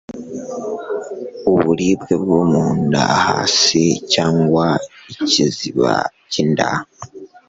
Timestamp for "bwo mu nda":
2.23-3.05